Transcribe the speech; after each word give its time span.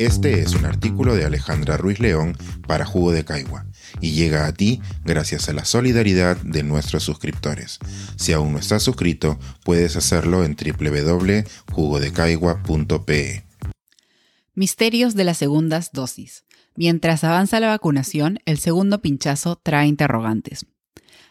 Este 0.00 0.40
es 0.40 0.54
un 0.54 0.64
artículo 0.64 1.14
de 1.14 1.26
Alejandra 1.26 1.76
Ruiz 1.76 2.00
León 2.00 2.34
para 2.66 2.86
Jugo 2.86 3.12
de 3.12 3.26
Caigua 3.26 3.66
y 4.00 4.12
llega 4.12 4.46
a 4.46 4.54
ti 4.54 4.80
gracias 5.04 5.50
a 5.50 5.52
la 5.52 5.66
solidaridad 5.66 6.38
de 6.38 6.62
nuestros 6.62 7.02
suscriptores. 7.02 7.78
Si 8.16 8.32
aún 8.32 8.52
no 8.52 8.58
estás 8.58 8.82
suscrito, 8.82 9.38
puedes 9.62 9.96
hacerlo 9.96 10.42
en 10.42 10.56
www.jugodecaigua.pe. 10.56 13.44
Misterios 14.54 15.14
de 15.14 15.24
las 15.24 15.36
segundas 15.36 15.90
dosis. 15.92 16.44
Mientras 16.76 17.22
avanza 17.22 17.60
la 17.60 17.68
vacunación, 17.68 18.38
el 18.46 18.56
segundo 18.56 19.02
pinchazo 19.02 19.60
trae 19.62 19.86
interrogantes. 19.86 20.64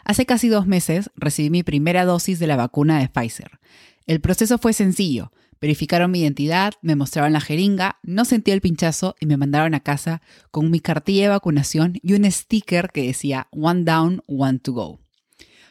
Hace 0.04 0.26
casi 0.26 0.50
dos 0.50 0.68
meses 0.68 1.12
recibí 1.16 1.50
mi 1.50 1.64
primera 1.64 2.06
dosis 2.06 2.40
de 2.40 2.48
la 2.48 2.56
vacuna 2.56 3.00
de 3.00 3.10
Pfizer. 3.10 3.60
El 4.08 4.22
proceso 4.22 4.58
fue 4.58 4.74
sencillo. 4.74 5.32
Verificaron 5.62 6.10
mi 6.10 6.22
identidad, 6.22 6.74
me 6.82 6.96
mostraron 6.96 7.34
la 7.34 7.42
jeringa, 7.42 8.00
no 8.02 8.24
sentí 8.24 8.52
el 8.52 8.62
pinchazo 8.62 9.16
y 9.20 9.26
me 9.26 9.38
mandaron 9.38 9.74
a 9.74 9.82
casa 9.82 10.22
con 10.52 10.72
mi 10.72 10.80
cartilla 10.80 11.24
de 11.24 11.30
vacunación 11.30 12.00
y 12.02 12.14
un 12.14 12.30
sticker 12.32 12.90
que 12.94 13.06
decía 13.06 13.48
One 13.52 13.84
Down, 13.84 14.24
One 14.26 14.60
to 14.60 14.72
Go. 14.72 15.00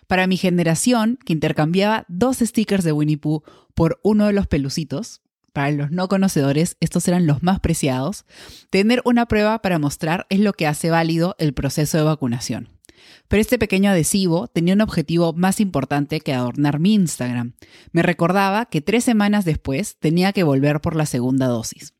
Para 0.06 0.27
mi 0.27 0.36
generación, 0.36 1.19
que 1.24 1.33
intercambiaba 1.33 2.05
dos 2.08 2.38
stickers 2.38 2.84
de 2.84 2.92
Winnie 2.92 3.16
Pooh 3.16 3.42
por 3.74 3.98
uno 4.02 4.27
de 4.27 4.33
los 4.34 4.47
pelucitos, 4.47 5.22
para 5.52 5.70
los 5.70 5.91
no 5.91 6.08
conocedores, 6.08 6.77
estos 6.80 7.08
eran 7.08 7.27
los 7.27 7.42
más 7.42 7.60
preciados, 7.60 8.24
tener 8.70 9.02
una 9.05 9.27
prueba 9.27 9.60
para 9.60 9.78
mostrar 9.78 10.27
es 10.30 10.41
lo 10.41 10.52
que 10.52 10.66
hace 10.66 10.91
válido 10.91 11.34
el 11.38 11.55
proceso 11.55 11.98
de 11.98 12.05
vacunación. 12.05 12.77
Pero 13.28 13.40
este 13.40 13.58
pequeño 13.58 13.90
adhesivo 13.90 14.48
tenía 14.48 14.74
un 14.74 14.80
objetivo 14.80 15.32
más 15.32 15.60
importante 15.60 16.20
que 16.20 16.32
adornar 16.32 16.78
mi 16.80 16.94
Instagram. 16.94 17.54
Me 17.92 18.02
recordaba 18.02 18.66
que 18.66 18.80
tres 18.80 19.04
semanas 19.04 19.44
después 19.44 19.96
tenía 19.98 20.32
que 20.32 20.42
volver 20.42 20.80
por 20.80 20.96
la 20.96 21.06
segunda 21.06 21.46
dosis. 21.46 21.94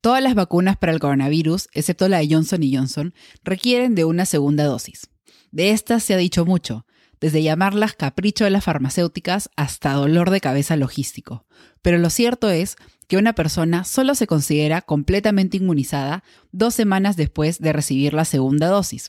Todas 0.00 0.22
las 0.22 0.34
vacunas 0.34 0.76
para 0.76 0.92
el 0.92 1.00
coronavirus, 1.00 1.68
excepto 1.72 2.08
la 2.08 2.18
de 2.18 2.28
Johnson 2.30 2.60
Johnson, 2.72 3.14
requieren 3.42 3.94
de 3.94 4.04
una 4.04 4.26
segunda 4.26 4.64
dosis. 4.64 5.10
De 5.50 5.70
estas 5.70 6.04
se 6.04 6.14
ha 6.14 6.18
dicho 6.18 6.44
mucho, 6.44 6.86
desde 7.20 7.42
llamarlas 7.42 7.94
capricho 7.94 8.44
de 8.44 8.50
las 8.50 8.64
farmacéuticas 8.64 9.50
hasta 9.56 9.92
dolor 9.92 10.30
de 10.30 10.40
cabeza 10.40 10.76
logístico. 10.76 11.46
Pero 11.82 11.98
lo 11.98 12.10
cierto 12.10 12.50
es 12.50 12.76
que 13.08 13.16
una 13.16 13.32
persona 13.32 13.84
solo 13.84 14.14
se 14.14 14.26
considera 14.26 14.82
completamente 14.82 15.56
inmunizada 15.56 16.22
dos 16.52 16.74
semanas 16.74 17.16
después 17.16 17.58
de 17.58 17.72
recibir 17.72 18.12
la 18.12 18.24
segunda 18.24 18.68
dosis. 18.68 19.08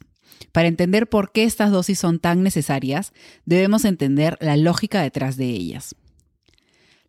Para 0.52 0.68
entender 0.68 1.08
por 1.08 1.32
qué 1.32 1.44
estas 1.44 1.72
dosis 1.72 2.00
son 2.00 2.20
tan 2.20 2.44
necesarias, 2.44 3.14
debemos 3.46 3.86
entender 3.86 4.38
la 4.42 4.58
lógica 4.58 5.02
detrás 5.02 5.38
de 5.38 5.46
ellas. 5.46 5.96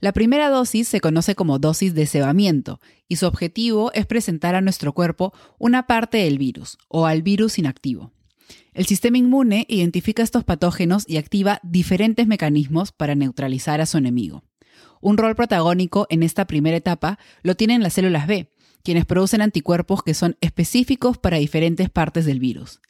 La 0.00 0.12
primera 0.12 0.48
dosis 0.48 0.88
se 0.88 1.00
conoce 1.00 1.34
como 1.34 1.58
dosis 1.58 1.94
de 1.94 2.06
cebamiento 2.06 2.80
y 3.06 3.16
su 3.16 3.26
objetivo 3.26 3.92
es 3.92 4.06
presentar 4.06 4.54
a 4.54 4.62
nuestro 4.62 4.94
cuerpo 4.94 5.34
una 5.58 5.86
parte 5.86 6.18
del 6.18 6.38
virus 6.38 6.78
o 6.88 7.04
al 7.04 7.22
virus 7.22 7.58
inactivo. 7.58 8.12
El 8.72 8.86
sistema 8.86 9.18
inmune 9.18 9.66
identifica 9.68 10.22
estos 10.22 10.44
patógenos 10.44 11.04
y 11.06 11.18
activa 11.18 11.60
diferentes 11.62 12.26
mecanismos 12.26 12.92
para 12.92 13.14
neutralizar 13.14 13.80
a 13.80 13.86
su 13.86 13.98
enemigo. 13.98 14.42
Un 15.02 15.18
rol 15.18 15.34
protagónico 15.34 16.06
en 16.08 16.22
esta 16.22 16.46
primera 16.46 16.76
etapa 16.76 17.18
lo 17.42 17.54
tienen 17.54 17.82
las 17.82 17.94
células 17.94 18.26
B, 18.26 18.50
quienes 18.82 19.06
producen 19.06 19.42
anticuerpos 19.42 20.02
que 20.02 20.14
son 20.14 20.36
específicos 20.40 21.18
para 21.18 21.38
diferentes 21.38 21.90
partes 21.90 22.24
del 22.26 22.40
virus. 22.40 22.80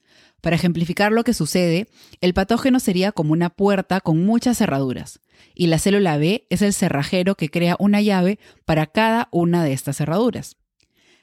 Para 0.40 0.56
ejemplificar 0.56 1.12
lo 1.12 1.24
que 1.24 1.34
sucede, 1.34 1.88
el 2.20 2.34
patógeno 2.34 2.80
sería 2.80 3.12
como 3.12 3.32
una 3.32 3.50
puerta 3.50 4.00
con 4.00 4.24
muchas 4.24 4.58
cerraduras, 4.58 5.20
y 5.54 5.66
la 5.66 5.78
célula 5.78 6.16
B 6.16 6.46
es 6.48 6.62
el 6.62 6.72
cerrajero 6.72 7.34
que 7.34 7.50
crea 7.50 7.76
una 7.78 8.00
llave 8.00 8.38
para 8.64 8.86
cada 8.86 9.28
una 9.30 9.62
de 9.64 9.72
estas 9.72 9.98
cerraduras. 9.98 10.56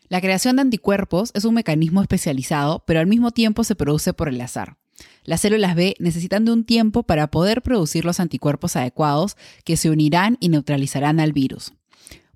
La 0.10 0.22
creación 0.22 0.56
de 0.56 0.62
anticuerpos 0.62 1.32
es 1.34 1.44
un 1.44 1.56
mecanismo 1.56 2.02
especializado, 2.02 2.84
pero 2.86 3.00
al 3.00 3.08
mismo 3.08 3.32
tiempo 3.32 3.64
se 3.64 3.76
produce 3.76 4.14
por 4.14 4.30
el 4.30 4.39
azar. 4.39 4.78
Las 5.23 5.42
células 5.42 5.76
B 5.76 5.95
necesitan 5.99 6.45
de 6.45 6.52
un 6.52 6.64
tiempo 6.64 7.04
para 7.04 7.28
poder 7.28 7.61
producir 7.61 8.05
los 8.05 8.20
anticuerpos 8.20 8.76
adecuados 8.76 9.36
que 9.66 9.78
se 9.78 9.89
unirán 9.89 10.38
y 10.39 10.49
neutralizarán 10.49 11.20
al 11.20 11.34
virus. 11.34 11.73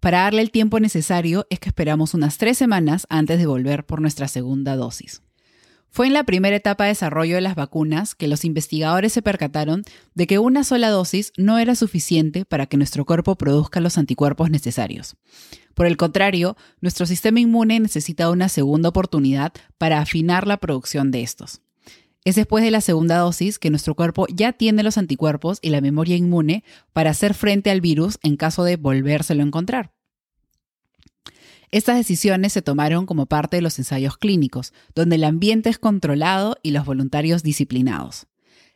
Para 0.01 0.23
darle 0.23 0.41
el 0.41 0.49
tiempo 0.49 0.79
necesario 0.79 1.45
es 1.51 1.59
que 1.59 1.69
esperamos 1.69 2.15
unas 2.15 2.39
tres 2.39 2.57
semanas 2.57 3.05
antes 3.09 3.37
de 3.37 3.45
volver 3.45 3.85
por 3.85 4.01
nuestra 4.01 4.27
segunda 4.27 4.75
dosis. 4.75 5.21
Fue 5.91 6.07
en 6.07 6.13
la 6.13 6.23
primera 6.23 6.55
etapa 6.55 6.85
de 6.85 6.89
desarrollo 6.89 7.35
de 7.35 7.41
las 7.41 7.53
vacunas 7.53 8.15
que 8.15 8.27
los 8.27 8.43
investigadores 8.43 9.13
se 9.13 9.21
percataron 9.21 9.83
de 10.15 10.25
que 10.25 10.39
una 10.39 10.63
sola 10.63 10.89
dosis 10.89 11.33
no 11.37 11.59
era 11.59 11.75
suficiente 11.75 12.45
para 12.45 12.65
que 12.65 12.77
nuestro 12.77 13.05
cuerpo 13.05 13.35
produzca 13.35 13.79
los 13.79 13.99
anticuerpos 13.99 14.49
necesarios. 14.49 15.17
Por 15.75 15.85
el 15.85 15.97
contrario, 15.97 16.57
nuestro 16.79 17.05
sistema 17.05 17.39
inmune 17.39 17.79
necesita 17.79 18.31
una 18.31 18.49
segunda 18.49 18.89
oportunidad 18.89 19.53
para 19.77 19.99
afinar 19.99 20.47
la 20.47 20.57
producción 20.57 21.11
de 21.11 21.21
estos. 21.21 21.61
Es 22.23 22.35
después 22.35 22.63
de 22.63 22.69
la 22.69 22.81
segunda 22.81 23.17
dosis 23.17 23.57
que 23.57 23.71
nuestro 23.71 23.95
cuerpo 23.95 24.27
ya 24.31 24.53
tiene 24.53 24.83
los 24.83 24.97
anticuerpos 24.97 25.57
y 25.61 25.69
la 25.69 25.81
memoria 25.81 26.15
inmune 26.15 26.63
para 26.93 27.09
hacer 27.09 27.33
frente 27.33 27.71
al 27.71 27.81
virus 27.81 28.19
en 28.21 28.37
caso 28.37 28.63
de 28.63 28.77
volvérselo 28.77 29.41
a 29.41 29.47
encontrar. 29.47 29.91
Estas 31.71 31.95
decisiones 31.95 32.53
se 32.53 32.61
tomaron 32.61 33.05
como 33.05 33.25
parte 33.25 33.55
de 33.55 33.61
los 33.61 33.79
ensayos 33.79 34.17
clínicos, 34.17 34.73
donde 34.93 35.15
el 35.15 35.23
ambiente 35.23 35.69
es 35.69 35.79
controlado 35.79 36.57
y 36.61 36.71
los 36.71 36.85
voluntarios 36.85 37.43
disciplinados. 37.43 38.27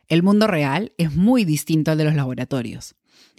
El 0.08 0.22
mundo 0.22 0.46
real 0.46 0.92
es 0.98 1.14
muy 1.14 1.44
distinto 1.44 1.90
al 1.90 1.98
de 1.98 2.04
los 2.04 2.14
laboratorios. 2.14 2.96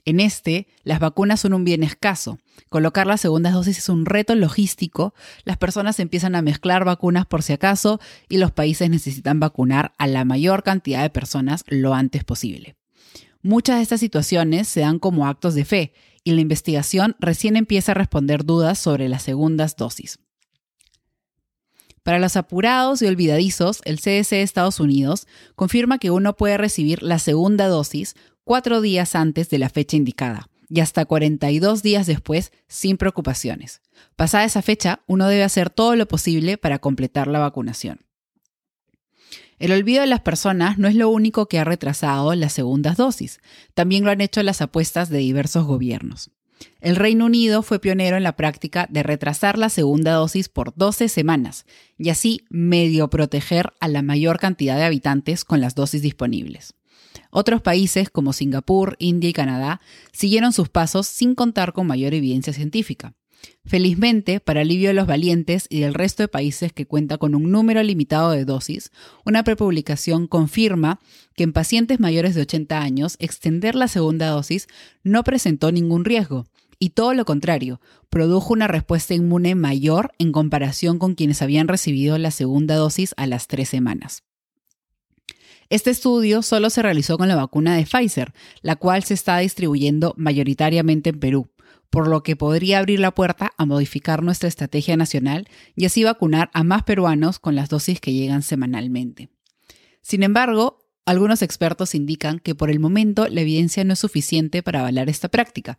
En 0.07 0.21
este, 0.21 0.69
las 0.85 1.01
vacunas 1.01 1.41
son 1.41 1.53
un 1.53 1.65
bien 1.65 1.83
escaso. 1.83 2.39
Colocar 2.69 3.05
las 3.07 3.19
segundas 3.19 3.51
dosis 3.51 3.77
es 3.77 3.89
un 3.89 4.05
reto 4.05 4.35
logístico. 4.35 5.13
Las 5.43 5.57
personas 5.57 5.99
empiezan 5.99 6.33
a 6.33 6.41
mezclar 6.41 6.85
vacunas 6.85 7.25
por 7.25 7.43
si 7.43 7.51
acaso 7.51 7.99
y 8.29 8.37
los 8.37 8.53
países 8.53 8.89
necesitan 8.89 9.41
vacunar 9.41 9.95
a 9.97 10.07
la 10.07 10.23
mayor 10.23 10.63
cantidad 10.63 11.01
de 11.01 11.09
personas 11.09 11.65
lo 11.67 11.93
antes 11.93 12.23
posible. 12.23 12.77
Muchas 13.41 13.75
de 13.75 13.83
estas 13.83 13.99
situaciones 13.99 14.69
se 14.69 14.79
dan 14.79 14.99
como 14.99 15.27
actos 15.27 15.55
de 15.55 15.65
fe 15.65 15.93
y 16.23 16.31
la 16.31 16.39
investigación 16.39 17.17
recién 17.19 17.57
empieza 17.57 17.91
a 17.91 17.95
responder 17.95 18.45
dudas 18.45 18.79
sobre 18.79 19.09
las 19.09 19.23
segundas 19.23 19.75
dosis. 19.75 20.19
Para 22.03 22.19
los 22.19 22.37
apurados 22.37 23.01
y 23.01 23.07
olvidadizos, 23.07 23.81
el 23.83 23.99
CDC 23.99 24.29
de 24.29 24.41
Estados 24.43 24.79
Unidos 24.79 25.27
confirma 25.55 25.97
que 25.97 26.11
uno 26.11 26.37
puede 26.37 26.55
recibir 26.55 27.03
la 27.03 27.19
segunda 27.19 27.67
dosis 27.67 28.15
cuatro 28.47 28.79
días 28.79 29.13
antes 29.13 29.49
de 29.49 29.59
la 29.59 29.67
fecha 29.67 29.97
indicada 29.97 30.47
y 30.69 30.79
hasta 30.79 31.03
42 31.03 31.83
días 31.83 32.07
después 32.07 32.53
sin 32.69 32.95
preocupaciones. 32.95 33.81
Pasada 34.15 34.45
esa 34.45 34.61
fecha, 34.61 35.01
uno 35.05 35.27
debe 35.27 35.43
hacer 35.43 35.69
todo 35.69 35.97
lo 35.97 36.07
posible 36.07 36.57
para 36.57 36.79
completar 36.79 37.27
la 37.27 37.39
vacunación. 37.39 38.05
El 39.59 39.73
olvido 39.73 39.99
de 39.99 40.07
las 40.07 40.21
personas 40.21 40.77
no 40.77 40.87
es 40.87 40.95
lo 40.95 41.09
único 41.09 41.47
que 41.47 41.59
ha 41.59 41.65
retrasado 41.65 42.33
las 42.35 42.53
segundas 42.53 42.95
dosis, 42.95 43.41
también 43.73 44.05
lo 44.05 44.11
han 44.11 44.21
hecho 44.21 44.41
las 44.43 44.61
apuestas 44.61 45.09
de 45.09 45.17
diversos 45.17 45.65
gobiernos. 45.65 46.31
El 46.79 46.95
Reino 46.95 47.25
Unido 47.25 47.63
fue 47.63 47.79
pionero 47.79 48.15
en 48.15 48.23
la 48.23 48.37
práctica 48.37 48.87
de 48.89 49.03
retrasar 49.03 49.57
la 49.57 49.67
segunda 49.67 50.13
dosis 50.13 50.47
por 50.47 50.73
12 50.73 51.09
semanas 51.09 51.65
y 51.97 52.11
así 52.11 52.45
medio 52.49 53.09
proteger 53.09 53.73
a 53.81 53.89
la 53.89 54.03
mayor 54.03 54.39
cantidad 54.39 54.77
de 54.77 54.85
habitantes 54.85 55.43
con 55.43 55.59
las 55.59 55.75
dosis 55.75 56.01
disponibles. 56.01 56.76
Otros 57.31 57.61
países 57.61 58.09
como 58.09 58.33
Singapur, 58.33 58.95
India 58.99 59.29
y 59.29 59.33
Canadá 59.33 59.81
siguieron 60.11 60.53
sus 60.53 60.69
pasos 60.69 61.07
sin 61.07 61.35
contar 61.35 61.73
con 61.73 61.87
mayor 61.87 62.13
evidencia 62.13 62.53
científica. 62.53 63.15
Felizmente, 63.65 64.39
para 64.39 64.61
alivio 64.61 64.89
de 64.89 64.93
los 64.93 65.07
valientes 65.07 65.67
y 65.69 65.81
del 65.81 65.93
resto 65.93 66.23
de 66.23 66.27
países 66.27 66.73
que 66.73 66.85
cuenta 66.85 67.17
con 67.17 67.35
un 67.35 67.51
número 67.51 67.83
limitado 67.83 68.31
de 68.31 68.45
dosis, 68.45 68.91
una 69.25 69.43
prepublicación 69.43 70.27
confirma 70.27 70.99
que 71.35 71.43
en 71.43 71.53
pacientes 71.53 71.99
mayores 71.99 72.33
de 72.33 72.41
80 72.41 72.79
años 72.79 73.15
extender 73.19 73.75
la 73.75 73.87
segunda 73.87 74.29
dosis 74.29 74.67
no 75.03 75.23
presentó 75.23 75.71
ningún 75.71 76.05
riesgo 76.05 76.45
y 76.79 76.91
todo 76.91 77.13
lo 77.13 77.25
contrario, 77.25 77.81
produjo 78.09 78.53
una 78.53 78.67
respuesta 78.67 79.13
inmune 79.13 79.55
mayor 79.55 80.11
en 80.19 80.31
comparación 80.31 80.99
con 80.99 81.15
quienes 81.15 81.41
habían 81.41 81.67
recibido 81.67 82.17
la 82.17 82.31
segunda 82.31 82.75
dosis 82.75 83.13
a 83.17 83.25
las 83.25 83.47
tres 83.47 83.69
semanas. 83.69 84.26
Este 85.69 85.89
estudio 85.89 86.41
solo 86.41 86.69
se 86.69 86.81
realizó 86.81 87.17
con 87.17 87.27
la 87.27 87.35
vacuna 87.35 87.75
de 87.75 87.85
Pfizer, 87.85 88.33
la 88.61 88.75
cual 88.75 89.03
se 89.03 89.13
está 89.13 89.37
distribuyendo 89.39 90.13
mayoritariamente 90.17 91.09
en 91.09 91.19
Perú 91.19 91.49
por 91.89 92.07
lo 92.07 92.23
que 92.23 92.35
podría 92.35 92.79
abrir 92.79 92.99
la 92.99 93.13
puerta 93.13 93.53
a 93.57 93.65
modificar 93.65 94.23
nuestra 94.23 94.49
estrategia 94.49 94.97
nacional 94.97 95.47
y 95.75 95.85
así 95.85 96.03
vacunar 96.03 96.49
a 96.53 96.63
más 96.63 96.83
peruanos 96.83 97.39
con 97.39 97.55
las 97.55 97.69
dosis 97.69 97.99
que 97.99 98.13
llegan 98.13 98.43
semanalmente. 98.43 99.29
Sin 100.01 100.23
embargo, 100.23 100.86
algunos 101.07 101.41
expertos 101.41 101.95
indican 101.95 102.39
que 102.39 102.53
por 102.53 102.69
el 102.69 102.81
momento 102.81 103.29
la 103.29 103.39
evidencia 103.39 103.85
no 103.85 103.93
es 103.93 103.99
suficiente 103.99 104.61
para 104.61 104.81
avalar 104.81 105.07
esta 105.09 105.29
práctica. 105.29 105.77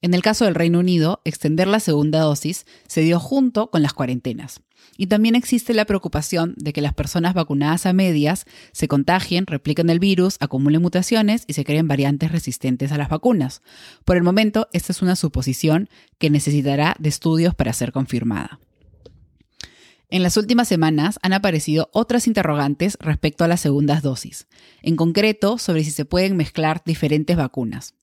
En 0.00 0.14
el 0.14 0.22
caso 0.22 0.46
del 0.46 0.54
Reino 0.54 0.78
Unido, 0.78 1.20
extender 1.26 1.68
la 1.68 1.78
segunda 1.78 2.20
dosis 2.20 2.64
se 2.86 3.02
dio 3.02 3.20
junto 3.20 3.70
con 3.70 3.82
las 3.82 3.92
cuarentenas. 3.92 4.62
Y 4.96 5.08
también 5.08 5.34
existe 5.34 5.74
la 5.74 5.84
preocupación 5.84 6.54
de 6.56 6.72
que 6.72 6.80
las 6.80 6.94
personas 6.94 7.34
vacunadas 7.34 7.84
a 7.84 7.92
medias 7.92 8.46
se 8.72 8.88
contagien, 8.88 9.46
repliquen 9.46 9.90
el 9.90 9.98
virus, 9.98 10.36
acumulen 10.40 10.80
mutaciones 10.80 11.44
y 11.46 11.52
se 11.52 11.64
creen 11.64 11.86
variantes 11.86 12.32
resistentes 12.32 12.92
a 12.92 12.96
las 12.96 13.10
vacunas. 13.10 13.60
Por 14.06 14.16
el 14.16 14.22
momento, 14.22 14.68
esta 14.72 14.92
es 14.92 15.02
una 15.02 15.16
suposición 15.16 15.90
que 16.18 16.30
necesitará 16.30 16.96
de 16.98 17.10
estudios 17.10 17.54
para 17.54 17.74
ser 17.74 17.92
confirmada. 17.92 18.58
En 20.12 20.22
las 20.22 20.36
últimas 20.36 20.68
semanas 20.68 21.18
han 21.22 21.32
aparecido 21.32 21.88
otras 21.94 22.26
interrogantes 22.26 22.98
respecto 23.00 23.44
a 23.44 23.48
las 23.48 23.62
segundas 23.62 24.02
dosis, 24.02 24.46
en 24.82 24.94
concreto 24.94 25.56
sobre 25.56 25.84
si 25.84 25.90
se 25.90 26.04
pueden 26.04 26.36
mezclar 26.36 26.82
diferentes 26.84 27.34
vacunas. 27.34 27.94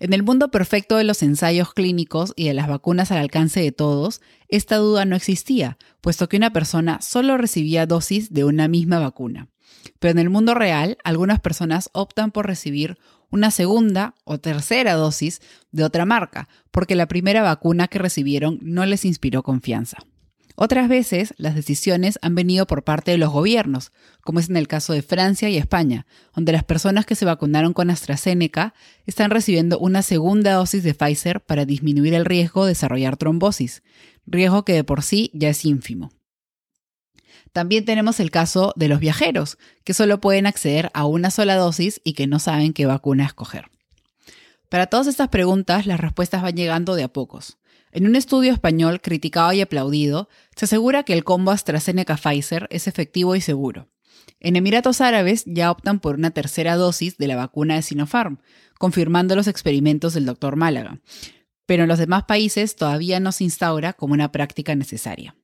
En 0.00 0.12
el 0.12 0.24
mundo 0.24 0.50
perfecto 0.50 0.96
de 0.96 1.04
los 1.04 1.22
ensayos 1.22 1.72
clínicos 1.72 2.32
y 2.34 2.48
de 2.48 2.54
las 2.54 2.66
vacunas 2.66 3.12
al 3.12 3.18
alcance 3.18 3.60
de 3.60 3.70
todos, 3.70 4.22
esta 4.48 4.78
duda 4.78 5.04
no 5.04 5.14
existía, 5.14 5.78
puesto 6.00 6.28
que 6.28 6.36
una 6.36 6.52
persona 6.52 7.00
solo 7.00 7.38
recibía 7.38 7.86
dosis 7.86 8.32
de 8.32 8.42
una 8.42 8.66
misma 8.66 8.98
vacuna. 8.98 9.48
Pero 10.00 10.10
en 10.10 10.18
el 10.18 10.30
mundo 10.30 10.52
real, 10.52 10.98
algunas 11.04 11.38
personas 11.38 11.90
optan 11.92 12.32
por 12.32 12.48
recibir 12.48 12.98
una 13.30 13.52
segunda 13.52 14.16
o 14.24 14.38
tercera 14.38 14.94
dosis 14.94 15.40
de 15.70 15.84
otra 15.84 16.06
marca, 16.06 16.48
porque 16.72 16.96
la 16.96 17.06
primera 17.06 17.42
vacuna 17.42 17.86
que 17.86 18.00
recibieron 18.00 18.58
no 18.62 18.84
les 18.84 19.04
inspiró 19.04 19.44
confianza. 19.44 19.98
Otras 20.58 20.88
veces, 20.88 21.34
las 21.36 21.54
decisiones 21.54 22.18
han 22.22 22.34
venido 22.34 22.66
por 22.66 22.82
parte 22.82 23.10
de 23.10 23.18
los 23.18 23.30
gobiernos, 23.30 23.92
como 24.22 24.40
es 24.40 24.48
en 24.48 24.56
el 24.56 24.68
caso 24.68 24.94
de 24.94 25.02
Francia 25.02 25.50
y 25.50 25.58
España, 25.58 26.06
donde 26.34 26.52
las 26.52 26.64
personas 26.64 27.04
que 27.04 27.14
se 27.14 27.26
vacunaron 27.26 27.74
con 27.74 27.90
AstraZeneca 27.90 28.72
están 29.04 29.30
recibiendo 29.30 29.78
una 29.78 30.00
segunda 30.00 30.54
dosis 30.54 30.82
de 30.82 30.94
Pfizer 30.94 31.42
para 31.42 31.66
disminuir 31.66 32.14
el 32.14 32.24
riesgo 32.24 32.64
de 32.64 32.70
desarrollar 32.70 33.18
trombosis, 33.18 33.82
riesgo 34.26 34.64
que 34.64 34.72
de 34.72 34.82
por 34.82 35.02
sí 35.02 35.30
ya 35.34 35.50
es 35.50 35.62
ínfimo. 35.66 36.10
También 37.52 37.84
tenemos 37.84 38.18
el 38.18 38.30
caso 38.30 38.72
de 38.76 38.88
los 38.88 38.98
viajeros, 38.98 39.58
que 39.84 39.94
solo 39.94 40.20
pueden 40.20 40.46
acceder 40.46 40.90
a 40.94 41.04
una 41.04 41.30
sola 41.30 41.56
dosis 41.56 42.00
y 42.02 42.14
que 42.14 42.26
no 42.26 42.38
saben 42.38 42.72
qué 42.72 42.86
vacuna 42.86 43.26
escoger. 43.26 43.70
Para 44.70 44.86
todas 44.86 45.06
estas 45.06 45.28
preguntas, 45.28 45.86
las 45.86 46.00
respuestas 46.00 46.42
van 46.42 46.56
llegando 46.56 46.94
de 46.94 47.04
a 47.04 47.08
pocos. 47.08 47.58
En 47.96 48.06
un 48.06 48.14
estudio 48.14 48.52
español 48.52 49.00
criticado 49.00 49.54
y 49.54 49.62
aplaudido, 49.62 50.28
se 50.54 50.66
asegura 50.66 51.02
que 51.02 51.14
el 51.14 51.24
combo 51.24 51.50
AstraZeneca-Pfizer 51.50 52.66
es 52.68 52.88
efectivo 52.88 53.34
y 53.36 53.40
seguro. 53.40 53.88
En 54.38 54.56
Emiratos 54.56 55.00
Árabes 55.00 55.44
ya 55.46 55.70
optan 55.70 55.98
por 56.00 56.16
una 56.16 56.30
tercera 56.30 56.76
dosis 56.76 57.16
de 57.16 57.26
la 57.26 57.36
vacuna 57.36 57.76
de 57.76 57.80
Sinopharm, 57.80 58.36
confirmando 58.78 59.34
los 59.34 59.46
experimentos 59.46 60.12
del 60.12 60.26
Dr. 60.26 60.56
Málaga. 60.56 61.00
Pero 61.64 61.84
en 61.84 61.88
los 61.88 61.98
demás 61.98 62.24
países 62.24 62.76
todavía 62.76 63.18
no 63.18 63.32
se 63.32 63.44
instaura 63.44 63.94
como 63.94 64.12
una 64.12 64.30
práctica 64.30 64.74
necesaria. 64.74 65.34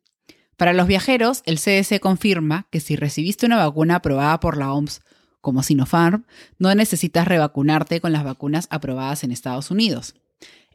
Para 0.58 0.74
los 0.74 0.86
viajeros, 0.86 1.42
el 1.46 1.58
CDC 1.58 2.00
confirma 2.00 2.66
que 2.70 2.80
si 2.80 2.96
recibiste 2.96 3.46
una 3.46 3.56
vacuna 3.56 3.94
aprobada 3.94 4.40
por 4.40 4.58
la 4.58 4.74
OMS 4.74 5.00
como 5.40 5.62
Sinopharm, 5.62 6.26
no 6.58 6.74
necesitas 6.74 7.26
revacunarte 7.26 8.02
con 8.02 8.12
las 8.12 8.24
vacunas 8.24 8.66
aprobadas 8.68 9.24
en 9.24 9.32
Estados 9.32 9.70
Unidos. 9.70 10.16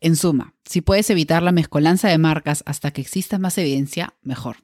En 0.01 0.15
suma, 0.15 0.53
si 0.65 0.81
puedes 0.81 1.09
evitar 1.09 1.43
la 1.43 1.51
mezcolanza 1.51 2.09
de 2.09 2.17
marcas 2.17 2.63
hasta 2.65 2.91
que 2.91 3.01
exista 3.01 3.39
más 3.39 3.57
evidencia, 3.57 4.13
mejor. 4.21 4.57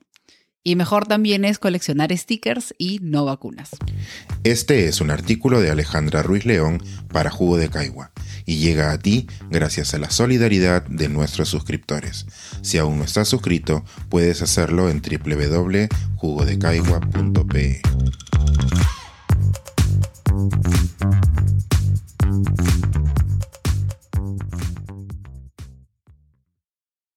Y 0.65 0.77
mejor 0.77 1.07
también 1.07 1.43
es 1.43 1.59
coleccionar 1.59 2.17
stickers 2.17 2.73
y 2.77 2.99
no 3.01 3.25
vacunas. 3.25 3.71
Este 4.45 4.87
es 4.87 5.01
un 5.01 5.11
artículo 5.11 5.59
de 5.59 5.71
Alejandra 5.71 6.23
Ruiz 6.23 6.45
León 6.45 6.81
para 7.11 7.29
Jugo 7.29 7.57
de 7.57 7.67
Caigua 7.69 8.13
y 8.45 8.59
llega 8.59 8.93
a 8.93 8.97
ti 8.97 9.27
gracias 9.49 9.93
a 9.93 9.97
la 9.97 10.09
solidaridad 10.09 10.87
de 10.87 11.09
nuestros 11.09 11.49
suscriptores. 11.49 12.27
Si 12.61 12.77
aún 12.77 12.99
no 12.99 13.03
estás 13.03 13.27
suscrito, 13.27 13.83
puedes 14.07 14.41
hacerlo 14.41 14.89
en 14.89 15.01
www.jugodecaigua.pe. 15.01 17.81